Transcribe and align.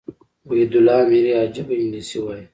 وحيدالله 0.47 0.95
اميري 1.05 1.31
عجبه 1.41 1.73
انګلېسي 1.79 2.17
وايي. 2.21 2.43